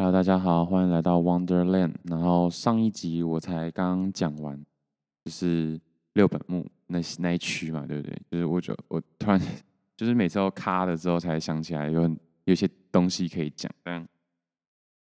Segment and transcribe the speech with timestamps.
[0.00, 1.92] Hello，大家好，欢迎来到 Wonderland。
[2.04, 4.56] 然后上一集我才刚讲完，
[5.24, 5.76] 就是
[6.12, 8.22] 六本木那那一区嘛，对不对？
[8.30, 9.40] 就是我就我突然
[9.96, 14.08] 就是每次都卡了之后才想起来有很有些东西可以讲，但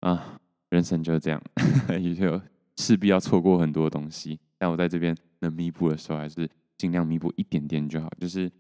[0.02, 0.38] 啊，
[0.72, 1.42] 人生就是这样，
[1.98, 2.42] 也就
[2.76, 4.38] 势必要错过很多东西。
[4.58, 8.12] 但我在这边能弥补的时候，还是尽量弥补一点点就好。
[8.20, 8.52] 就是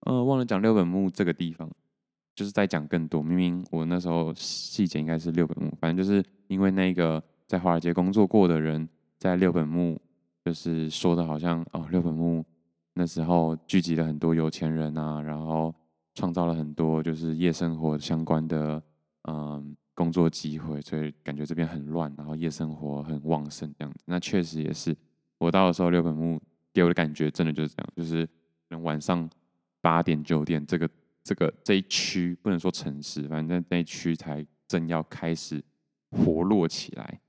[0.00, 1.70] 呃，忘了讲六本木这个地方。
[2.36, 8.86] 就是在讲更多，明明我那时候细节应该是六本木，反正就是因为那个在华尔街工作过的人，
[9.18, 9.98] 在六本木
[10.44, 12.44] 就是说的好像哦，六本木
[12.92, 15.74] 那时候聚集了很多有钱人啊，然后
[16.14, 18.82] 创造了很多就是夜生活相关的
[19.28, 24.00] 嗯工作机会，所以感觉这边很乱，然后夜生活很旺盛这样子。
[24.04, 24.94] 那确实也是，
[25.38, 26.38] 我到的时候六本木
[26.74, 28.28] 给我的感觉真的就是这样，就是
[28.82, 29.26] 晚上
[29.80, 30.86] 八点九点这个。
[31.26, 35.60] 这个这一区不能说城市，反正那一区才正要开始
[36.12, 37.20] 活络起来。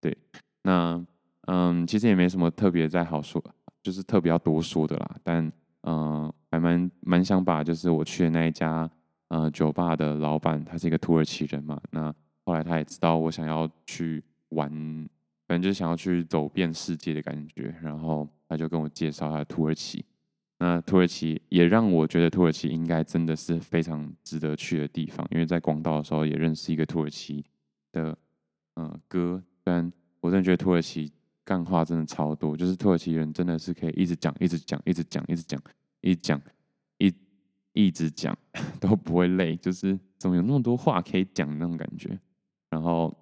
[0.00, 0.16] 对，
[0.62, 1.04] 那
[1.48, 3.42] 嗯，其实也没什么特别再好说，
[3.82, 5.16] 就是特别要多说的啦。
[5.24, 5.52] 但
[5.82, 8.88] 嗯，还蛮蛮想把就是我去的那一家
[9.26, 11.80] 呃酒吧的老板，他是一个土耳其人嘛。
[11.90, 14.70] 那后来他也知道我想要去玩，
[15.48, 20.04] 反正就是想要去走遍世界的感觉，然后他就跟我介绍他的土耳其。
[20.62, 27.42] 那土耳其也让我觉得土耳其应该真的是非常值得去的地方，因为在广岛的时候也认识一个土耳其
[27.92, 28.14] 的
[28.74, 31.10] 嗯哥，但我真的觉得土耳其
[31.44, 35.62] 干话真的超多，就是土耳其人真的是可以一直讲、一直讲、一直讲、一直讲、
[36.02, 36.42] 一讲、
[36.98, 37.14] 一
[37.72, 38.36] 一直讲
[38.78, 42.20] 都不会累，就是怎么有那么多话可以讲那种感觉。
[42.68, 43.16] 然后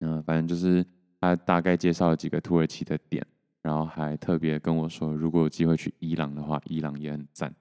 [0.00, 0.84] 嗯，反正就是
[1.20, 3.24] 他大概介绍了几个土耳其的点。
[3.64, 7.52] 然后还特别跟我说，如果有机会去伊朗的话，伊朗也很赞。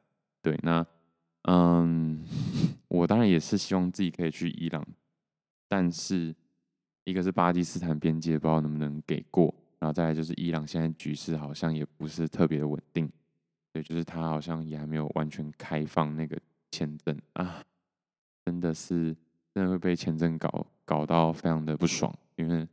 [0.41, 0.85] 对，那
[1.43, 2.21] 嗯，
[2.89, 4.85] 我当然也是希望自己可以去伊朗，
[5.69, 6.35] 但是
[7.05, 9.55] 一个是巴基斯坦边界，不知道能不能给过。
[9.79, 13.09] 然后再来就是伊朗现在局势好像也不是特别的稳定，
[13.71, 16.37] 对，就是他好像也还没有完全开放那个
[16.71, 17.63] 签证啊，
[18.45, 19.15] 真的是
[19.53, 22.67] 真的会被签证搞搞到非常的不爽，因为。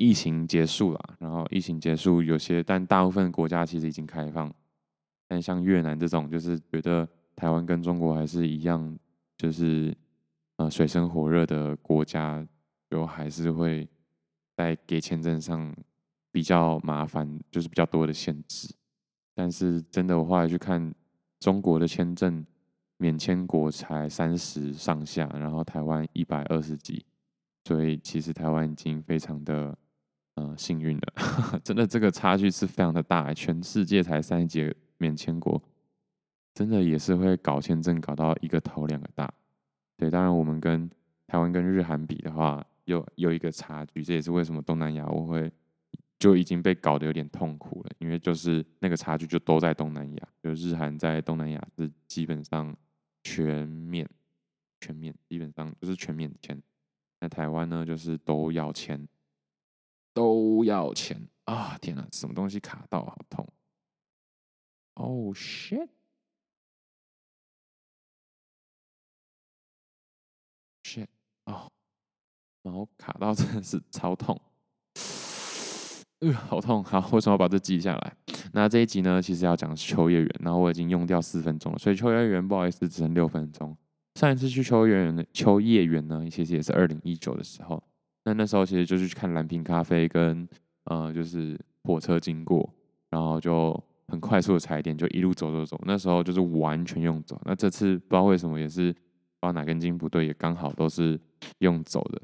[0.00, 4.50] 疫情结束了，然后疫情结束，有些但大部分国家其实已经开放，
[5.28, 7.06] 但像越南这种，就是觉得
[7.36, 8.98] 台湾跟中国还是一样，
[9.36, 9.94] 就是
[10.56, 12.42] 呃水深火热的国家，
[12.88, 13.86] 就还是会
[14.56, 15.70] 在给签证上
[16.32, 18.74] 比较麻烦，就是比较多的限制。
[19.34, 20.94] 但是真的，我后来去看
[21.40, 22.42] 中国的签证
[22.96, 27.04] 免签国才三十上下，然后台湾一百二十几，
[27.66, 29.76] 所以其实台湾已经非常的。
[30.40, 31.12] 嗯，幸运的，
[31.62, 35.62] 真的这个差距是非常的大，全世界才三十几个免签国，
[36.54, 39.30] 真的也是会搞签证搞到一个头两个大。
[39.98, 40.88] 对，当然我们跟
[41.26, 45.52] 台湾跟日韩比的话，有有一个差距，这也是为什么东南亚我会
[46.18, 52.74] 就已经被搞得有点痛苦了，因为就是那个差距就都在东南亚，就日韩在东南亚是基本上
[53.22, 54.08] 全面
[54.80, 56.58] 全面，基本上就是全面签，
[57.20, 59.06] 那台湾呢就是都要签。
[60.12, 61.78] 都要钱啊！
[61.80, 63.46] 天哪，什么东西卡到，好痛
[64.94, 65.88] ！Oh shit！shit
[71.44, 71.70] 哦，
[72.62, 74.40] 毛卡到真的是超痛，
[76.20, 76.82] 呃，好痛！
[76.82, 78.16] 好，为什么要把这记下来？
[78.52, 83.76] 那这一集呢，其实要讲秋叶原，然后我已经用掉四分钟了，所以秋叶原不好意思，只剩六分钟。
[84.16, 87.80] 上一次去秋叶原的秋叶原呢，其实也是二零一九的时候。
[88.30, 90.48] 那那时候其实就是去看蓝瓶咖啡跟
[90.84, 92.72] 呃，就是火车经过，
[93.08, 93.72] 然后就
[94.06, 95.80] 很快速的踩点，就一路走走走。
[95.84, 97.40] 那时候就是完全用走。
[97.44, 99.02] 那这次不知道为什么也是不知
[99.40, 101.20] 道哪根筋不对，也刚好都是
[101.58, 102.22] 用走的。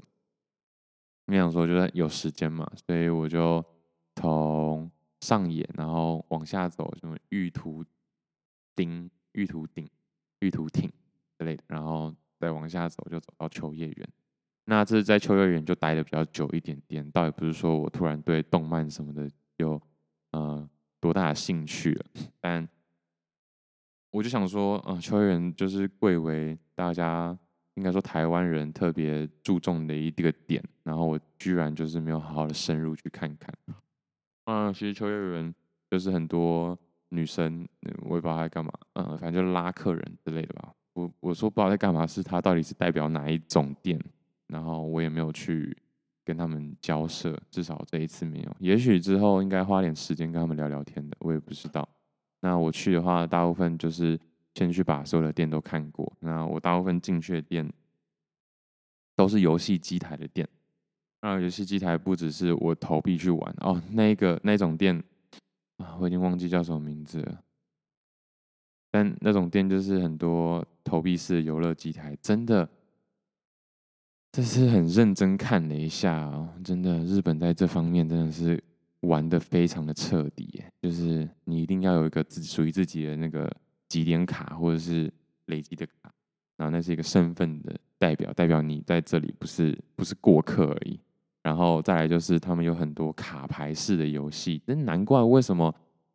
[1.27, 3.65] 我想说就是有时间嘛，所以我就
[4.15, 4.89] 从
[5.23, 7.85] 上野然后往下走，什么玉图
[8.77, 9.89] 町、玉图町、
[10.39, 10.89] 玉图町
[11.37, 14.09] 之类的，然后再往下走就走到秋叶原。
[14.69, 19.81] 那这是在秋叶原就待的比较久一点点，倒也不是说我突然对动漫什么的有
[20.33, 20.69] 呃
[21.01, 21.97] 多大的兴趣，
[22.41, 22.69] 但
[24.11, 27.37] 我就想说，呃，秋叶原就是贵为大家
[27.75, 33.55] 应该说台湾人特别注重的一个点，然后我居然就是没有好好的深入去看看。
[34.47, 35.55] 嗯、其实秋叶原
[35.89, 36.77] 就是很多
[37.11, 37.69] 女生，
[38.03, 40.73] 我也不知道在干嘛，嗯、反正就拉客人之类的吧。
[40.95, 44.01] 我我说不知道在干嘛，是它到底是代表哪一种店？
[44.49, 45.77] 然后我也没有去
[46.25, 48.57] 跟他们交涉，至少这一次没有。
[48.59, 51.89] 也许之后应该花点时间跟他们聊聊天的，我也不知道。
[52.41, 54.19] 那我去的话，大部分就是
[54.55, 56.13] 先去把所有的店都看过。
[56.21, 57.69] 那我大部分进去的店，
[59.15, 60.47] 都是游戏机台的店。
[61.23, 65.03] 那游戏机台不只是我投币去玩哦，那个那种店
[65.79, 67.41] 啊，我已经忘记叫什么名字了。
[68.91, 72.69] 但那种店就是很多投币式的游乐机台，真的，
[74.37, 78.63] 这是很认真看了一下哦，真的，日本在这方面真的是
[79.01, 83.51] 玩的非常的彻底，就是你一定要有一个自属于自己的那个
[83.89, 85.11] 几点卡或者是
[85.47, 86.13] 累积的卡，
[86.59, 91.01] 然后那是一个身份的代表，代表你在这里不是不是过客而已。
[91.43, 95.75] 然后再来就是他们有很多卡牌式的游戏，那难怪为什么，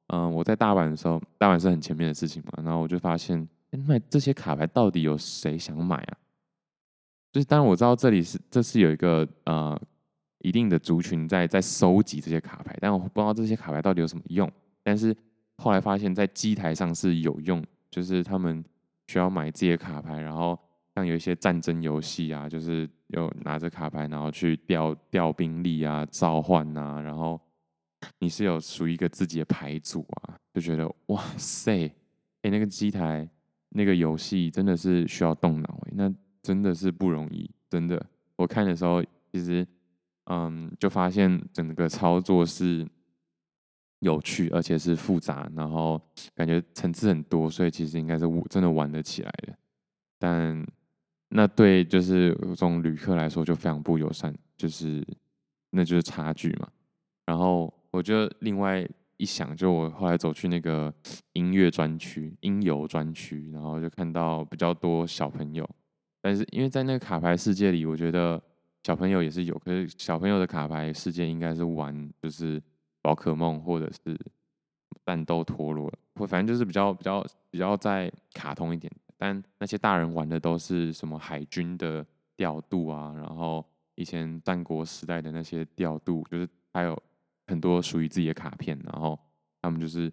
[0.09, 3.50] 嗯、我在大阪的时候，大阪是很前面的事情嘛，然后我就发现，
[3.88, 6.17] 卖这些卡牌到底有谁想买啊？
[7.31, 9.79] 就是当然我知道这里是这是有一个呃
[10.39, 14.51] 一定的族群在在收集这些卡牌，但我不知道这些卡牌到底有什么用。
[14.83, 15.15] 但是
[15.57, 18.63] 后来发现，在机台上是有用，就是他们
[19.07, 20.57] 需要买这些卡牌，然后。
[20.93, 27.39] 像有一些战争游戏啊，就是有拿着卡牌，然后去调调兵力啊、召唤啊，然后
[28.19, 31.89] 你是有属于一个自己的牌组啊，就觉得哇塞，
[32.41, 33.25] 哎，那个机台
[33.69, 38.05] 那个游戏真的是需要动脑欸，那真的是不容易，真的。
[38.35, 39.67] 我看的时候，其实
[40.25, 42.88] 嗯，就发现整个操作是
[43.99, 46.01] 有趣，而且是复杂，然后
[46.33, 49.57] 感觉层次很多，所以其实应该是真的玩得起来的，
[50.17, 50.65] 但。
[51.33, 55.01] 那对就是这种旅客来说就非常不友善，就是
[55.69, 56.67] 那就是差距嘛。
[57.25, 58.85] 然后我就另外
[59.15, 60.93] 一想，就我后来走去那个
[61.31, 65.65] 音乐专区、音游专区，然后就看到比较多小朋友。
[66.21, 68.41] 但是因为在那个卡牌世界里，我觉得
[68.83, 72.62] 小朋友也是有，可是小朋友的卡牌世界应该是玩就是
[73.01, 74.18] 宝可梦或者是
[75.06, 78.91] 战斗陀螺，或反正就是比较比较比较在卡通一点。
[79.18, 83.63] 但那些大人玩的都是什么海军的调度啊，然后
[83.95, 87.00] 以前战国时代的那些调度，就是还有
[87.45, 89.19] 很多属于自己的卡片，然后
[89.62, 90.12] 他们就是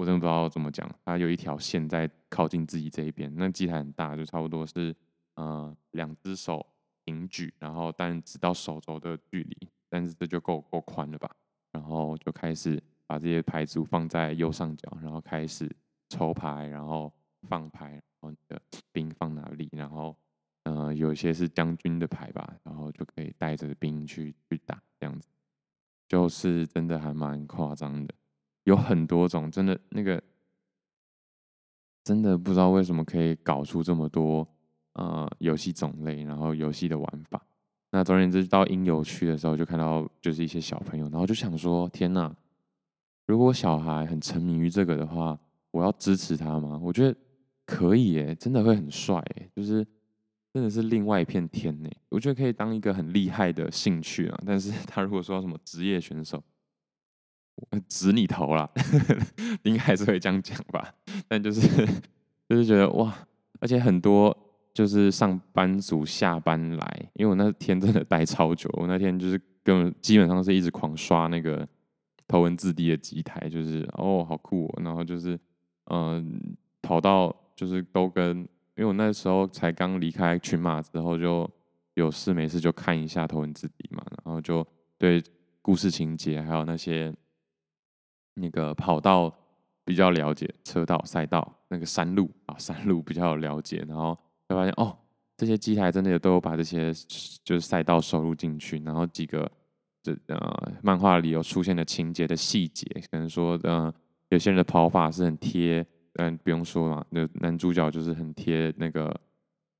[0.00, 4.96] 我真的不知道怎么讲，他有一条线在靠近自己这一边，那机台很大，就差不多是
[5.34, 6.64] 呃两只手
[7.04, 11.30] 平举，然后但只到手肘的距离，但是这就够够宽了吧？
[11.70, 15.70] 然后就开始把这些牌组放在右上角，然后开始
[16.08, 17.12] 抽牌，然后。
[17.48, 18.60] 放牌，然后你的
[18.92, 19.66] 兵放哪里？
[19.72, 20.14] 然后，
[20.64, 25.26] 呃，有些是将军的牌吧，然后就可以带着兵去去打，这样子，
[26.06, 28.14] 就是真的还蛮夸张的，
[28.64, 30.22] 有很多种，真的那个，
[32.04, 34.46] 真的不知道为什么可以搞出这么多
[34.94, 37.44] 呃游戏种类，然后游戏的玩法。
[37.90, 42.34] 那总而言之，到音游区的时候，就看到就是一些小朋友，然后就想说：天哪！
[43.26, 45.38] 如果小孩很沉迷于这个的话，
[45.70, 46.78] 我要支持他吗？
[46.82, 47.16] 我觉得。
[47.66, 49.86] 可以耶，真的会很帅耶，就是
[50.52, 51.88] 真的是另外一片天呢。
[52.08, 54.42] 我觉得可以当一个很厉害的兴趣啊。
[54.44, 56.42] 但是 他如果说什么职业选手，
[57.88, 58.68] 指你头啦，
[59.64, 60.94] 应该还是会这样讲吧。
[61.28, 61.86] 但就是
[62.48, 63.14] 就是觉得哇，
[63.60, 64.36] 而且很多
[64.72, 71.66] 就是上班族下班来，因为我那天真的待超久，我那天就是根本基本上是一直狂刷那个
[72.26, 75.38] 头文字 D 的机台，就是哦好酷哦，然后就是
[75.86, 77.34] 嗯、跑到。
[77.56, 78.46] 就是都跟，因
[78.76, 81.46] 为我那时候才刚离开群马之后，就
[81.92, 85.22] 有事没事就看一下头文字 D 嘛，然后就对
[85.60, 87.14] 故事情节还有那些
[88.40, 89.32] 那个跑道
[89.84, 94.16] 比较了解，车道、赛道那个山路啊，山路比较了解，然后
[94.48, 94.96] 就发现哦，
[95.36, 96.92] 这些机台真的都有把这些
[97.44, 99.50] 就是赛道收录进去，然后几个
[100.02, 103.94] 这呃漫画里有出现的情节的细节，可能说的、呃、
[104.30, 105.86] 有些人的跑法是很贴。
[106.14, 109.14] 嗯，不用说嘛，那男主角就是很贴那个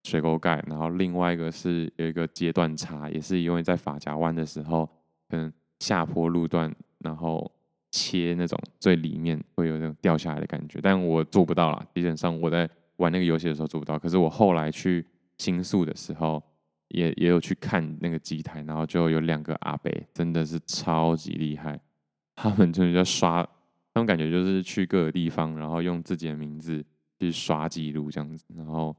[0.05, 4.89] 水沟盖，然后另外一个是有一个阶段差，也是因为在发夹弯的时候，
[5.29, 7.51] 可能下坡路段，然后
[7.91, 15.05] 切那种最里面会有那种掉下来的感觉，但我做不到啦，基本上我在玩那个游戏的时候做不到，可是我后来去
[15.39, 16.43] 新宿的时候，
[16.89, 21.81] 也也有去看那个机台，然后就有两个阿伯，真的是超级厉害，
[22.37, 23.47] 他们真的就刷。
[23.93, 26.85] 那种感觉就是去各个地方，然后用自己的名字
[27.19, 28.95] 去刷记录这样子，然后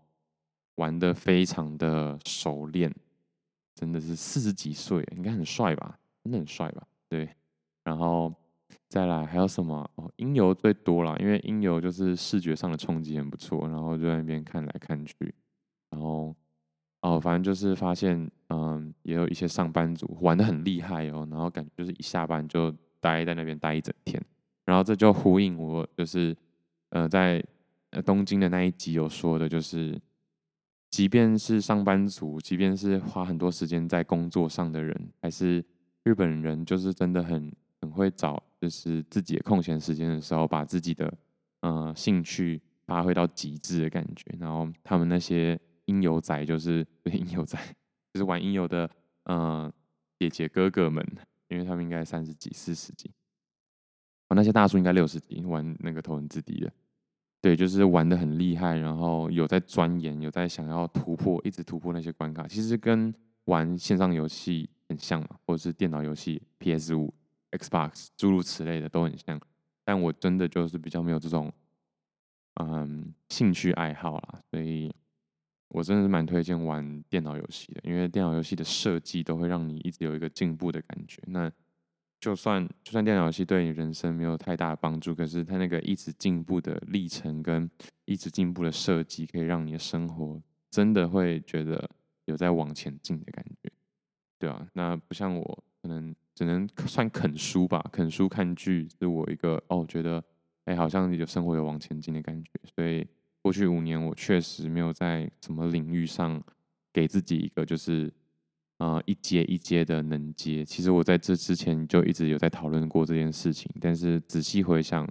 [0.76, 2.94] 玩的非常的熟练，
[3.74, 5.98] 真的是四十几岁，应该很帅吧？
[6.24, 6.86] 真的很帅吧？
[7.08, 7.30] 对，
[7.86, 8.34] 然后
[8.92, 9.90] 再来还有什么？
[9.96, 15.34] 哦，音游最多了，因为音游就是视觉上的冲击很不错，然后就在那边看来看去，
[15.92, 16.36] 然后
[17.00, 22.70] 哦，反正就是发现，嗯，也有一些上班族玩的很厉害哦，然后感觉就是一下班就
[23.00, 24.22] 待在那边待一整天。
[24.66, 26.36] 然后这就呼应我，就是
[26.90, 27.42] 呃，在
[27.92, 29.98] 呃东京的那一集有说的，就是
[30.90, 35.64] 即便是上班族，即便是花很多时间在工作上的人，还是
[36.04, 41.12] 日本人，就是真的很很会找，就是自己的空闲时间的时候，把自己的
[41.62, 44.24] 呃兴趣发挥到极致的感觉。
[44.40, 47.58] 然后他们那些音游仔，就是音游仔，
[48.14, 48.88] 就是玩音游的
[49.24, 49.74] 呃
[50.20, 51.04] 姐姐哥哥们，
[51.48, 53.10] 因为他们应该三十几、四十几，
[54.30, 56.72] 哦，那些大叔应该六十几，玩那个头文字 D 的。
[57.42, 62.48] 对，就是玩的很厉害，然后有在钻研，有在想要突破，一直突破那些关卡。
[62.48, 63.12] 其实跟
[63.46, 67.12] 玩线上游戏很像嘛，或者是电脑游戏 PS 五、
[67.52, 69.40] Xbox 诸如此类的都很像。
[69.84, 71.52] 但我真的就是比较没有这种
[72.56, 74.94] 嗯兴趣爱好啦，所以
[75.70, 81.22] 我真的是蛮推荐玩电脑游戏的，因为电脑游戏的设计都会让你一直有一个进步的感觉。
[81.28, 81.52] 那
[82.20, 87.70] 就算就算电脑游戏对你人生没有太大的帮助，可是它那个一直进步的历程跟
[88.06, 90.40] 一直进步的设计，可以让你的生活
[90.70, 91.90] 真的会觉得
[92.26, 93.72] 有在往前进的感觉，
[94.38, 100.24] 对啊，那不像我可能只能算啃书吧，啃书看剧是我一个哦，觉得
[100.66, 103.08] 哎、好像你的生活有往前进的感觉，所以
[103.42, 106.42] 过去五年我确实没有在什么领域上
[106.94, 108.12] 给自己一个就是。
[108.78, 110.66] 呃，一阶一阶的能阶。
[110.66, 115.08] 其实我在这之前就一直有在讨论过这件事情，但是仔细回想，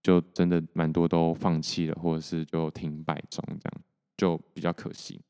[0.00, 3.82] 就真的蛮多都放弃了，或者是就停摆中，这样
[4.16, 5.20] 就比较可惜。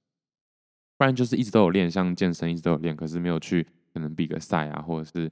[0.99, 5.31] 不然就是一直都有练，像健身一直都有练，可是没有去可能比个赛啊，或者是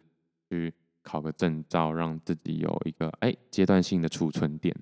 [0.51, 0.73] 去
[1.03, 4.75] 考个证照，让自己有一个哎阶段性的储存点。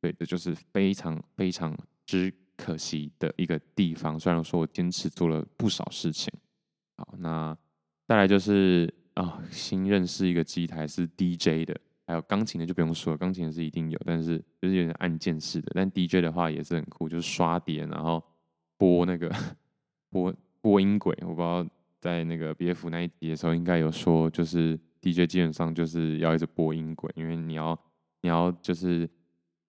[0.00, 4.18] 对，这就是非常非常之可惜的一个地方。
[4.18, 6.32] 虽然说我坚持做了不少事情。
[6.96, 7.56] 好，那
[8.06, 15.72] 再来就是啊、新认识一个机台是 DJ 的，还有钢琴的就不用说了，钢琴的是一定有，但是就是有点按键式的。
[15.74, 18.22] 但 DJ 的话也是很酷，就是刷碟，然后
[18.76, 19.32] 播那个
[20.10, 21.16] 播播音轨。
[21.22, 21.66] 我不知道
[22.04, 27.78] 在那个 BF 那一集的时候应该有说，就是 DJ 基本上就是要一直播音轨，因为你要
[28.20, 29.08] 你要就是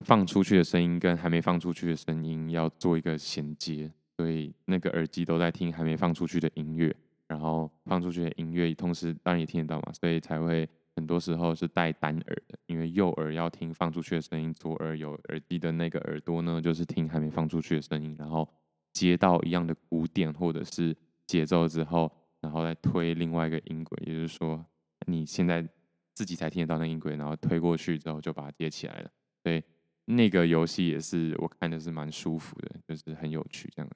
[0.01, 6.93] 放出去的声音跟还没放出去的声音要做一个衔接，所以那个耳机都在听还没放出去的音乐。
[7.27, 18.47] 然后放出去的音乐，同时当然也听得到嘛，所以才会很多时候是带单耳的，因为右耳要听放出去的声音，左耳有耳机的那个耳朵呢，就是听还没放出去的声音，然后
[18.93, 22.11] 接到一样的鼓点或者是节奏之后，
[22.45, 24.63] 然后再推另外一个音轨，也就是说
[25.07, 25.67] 你现在
[26.13, 29.09] 自己才听得到那音轨，然后推过去之后就把它接起来了，
[29.43, 29.63] 所以
[30.05, 33.91] 那个游戏也是我看的是蛮舒服的，就是很有趣这样。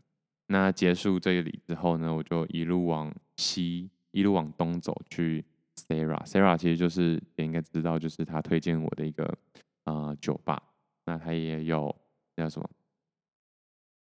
[0.47, 9.37] 那结束这里之后呢，我就一路往西，一路往东走去 Sarah，Sarah 其实就是也应该知道，就是他推荐我的一个
[9.83, 10.59] 呃酒吧。
[11.05, 11.95] 那他也有
[12.35, 12.67] 叫什么？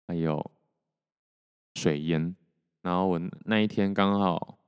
[0.07, 0.51] 还有
[1.75, 2.35] 水烟。
[2.83, 4.59] 然后我那一天刚好，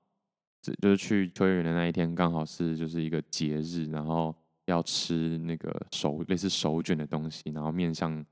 [0.64, 8.26] 就是去秋叶原的那一天，刚好是就是一个节日，然后要吃那个手类似手卷的东西，然后面向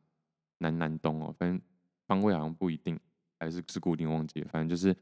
[0.58, 1.62] 南南东哦，反正
[2.08, 3.00] 方位好像不一定。
[3.40, 4.96] 还是是固定忘记，反正就是，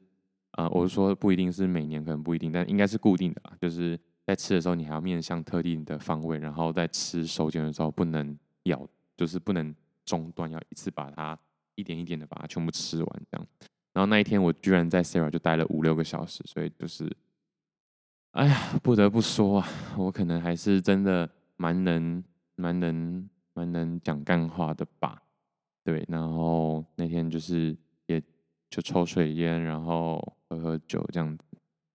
[0.54, 3.56] 呃，我是说不一定是每年，可能不一定，但应该是固定的啦。
[3.62, 3.96] 就是
[4.26, 8.84] 在吃的时候，你还要面向特定的方位，然后在吃手卷的时候不能咬，
[9.16, 11.38] 就是不能中断，要一次把它
[11.76, 13.48] 一点一点的把它全部吃完这样。
[13.94, 17.10] 然后那一天我居然在 Sara 就待了五六个小时，所以就是，
[18.32, 19.68] 哎呀，不得不说啊，
[19.98, 22.24] 我可能还是真的蛮能、
[22.56, 25.22] 蛮能、蛮能讲干话的吧。
[25.84, 28.22] 对，然后那天就是也。
[28.74, 30.18] 就抽水烟，然后
[30.48, 31.44] 喝喝酒这样子。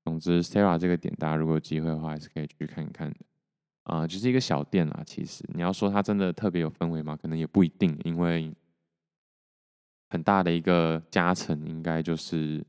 [0.05, 3.17] 总之，Sara 这个点，大家如果有机会的话，还是可以去看看的。
[3.85, 5.03] 啊、就是一个小店啦。
[5.07, 7.17] 其实你要说它真的特别有氛围吗？
[7.17, 8.55] 可能也不一定，因为
[10.09, 12.65] 很大的一个加成，应该就是，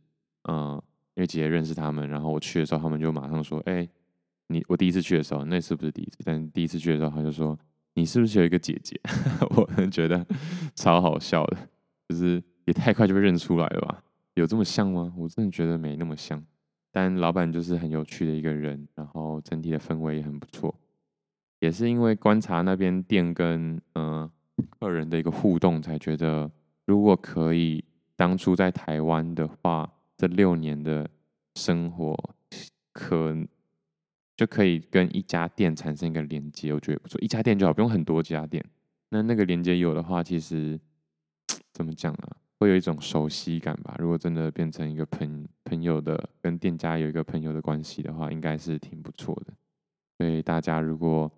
[0.49, 0.81] 嗯、
[1.15, 3.87] 因为姐姐认识他们，然后我去的时候，他们就马上说：“哎、
[4.47, 7.57] 你我第一次去的时候，那次不是第一次，但第一次去的时候，他就说
[7.93, 8.99] 你是不是有一个姐姐？”
[9.55, 10.25] 我觉得
[10.75, 11.57] 超好笑的，
[12.09, 12.43] 就是。
[12.67, 14.03] 也太快就被认出来了吧？
[14.33, 15.13] 有这么像吗？
[15.15, 16.43] 我真的觉得没那么像。
[16.91, 20.75] 但老板就是很有趣的一个人，然后整体的氛围也很不错。
[21.61, 24.31] 也是因为观察那边店跟嗯、呃、
[24.77, 26.51] 客人的一个互动，才觉得
[26.87, 27.83] 如果可以
[28.15, 31.07] 当初在台湾的话，这六年的
[31.55, 32.17] 生活
[32.93, 33.35] 可
[34.35, 36.73] 就可以跟一家店产生一个连接。
[36.73, 38.63] 我觉得不错，一家店就好，不用很多家店。
[39.09, 40.79] 那那个连接有的话，其实
[41.73, 42.37] 怎么讲啊？
[42.59, 43.95] 会有一种熟悉感吧。
[43.99, 49.53] 如果真的变成一个朋朋友的，跟店家有一个朋友的关系的话，应该是挺不错的。
[50.17, 51.31] 所以大家如果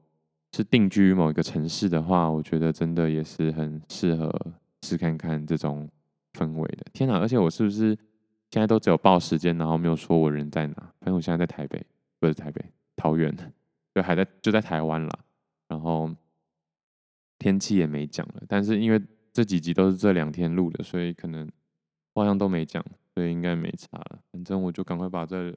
[0.54, 4.34] 是定居于某一个城市的话，我觉得真的也是很适合
[4.82, 5.90] 试看看这种
[6.34, 6.86] 氛围的。
[6.94, 7.18] 天哪！
[7.20, 7.98] 而且我是不是
[8.52, 10.76] 现在都只有报时间，然后没有说我人在哪？
[11.00, 11.86] 反正我现在在台北，
[12.20, 12.64] 不是台北，
[12.96, 13.36] 桃园，
[13.94, 15.20] 就还在就在台湾啦。
[15.68, 16.10] 然后
[17.38, 21.48] 天气也没讲了，但是因为这几集都是这两天录的，所以可能
[22.16, 22.84] 好像都没讲，
[23.14, 24.20] 所以应该没差了。
[24.32, 25.56] 反正我就赶快把这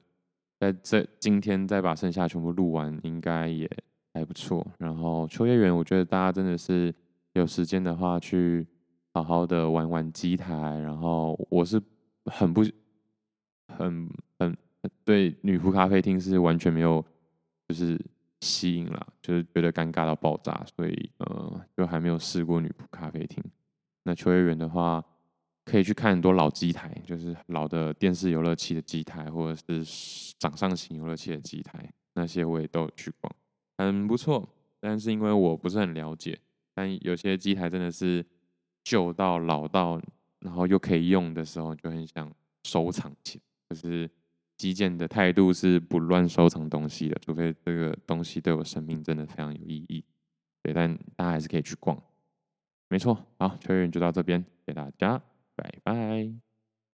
[0.59, 3.69] 在这今天再把剩下全部录完，应该也
[4.13, 4.65] 还不错。
[4.77, 6.93] 然后秋叶原，我觉得大家真的是
[7.33, 8.67] 有时间的话去。
[9.13, 11.79] 好好的玩玩机台，然后我是
[12.25, 12.63] 很不
[13.67, 14.57] 很很
[15.05, 17.05] 对女仆咖啡厅是完全没有
[17.67, 17.99] 就是
[18.41, 23.43] 吸引啦，就是觉得尴尬到爆炸，所以呃就还没有试过女仆咖啡厅。
[24.03, 25.03] 那秋叶原的话，
[25.63, 33.31] 可以去看很多老机台，就是老的电视游乐器的机台，或者是掌上型游乐器的机台，那些我也都有去逛，
[33.77, 34.49] 很不错。
[34.79, 36.39] 但是因为我不是很了解，
[36.73, 38.25] 但有些机台真的是。
[38.83, 40.01] 旧到老到，
[40.39, 42.31] 然后又可以用的时候，就很想
[42.63, 43.43] 收藏起来。
[43.69, 44.09] 可是
[44.57, 50.03] 基建的态度是不乱收藏东西的，除非这个东西对我生命真的非常有意义。
[50.61, 52.01] 对，但大家还是可以去逛。
[52.89, 55.21] 没错，好，秋叶原就到这边，谢谢大家，
[55.55, 56.52] 拜拜。